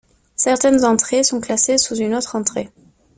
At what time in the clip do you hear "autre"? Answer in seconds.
2.15-2.35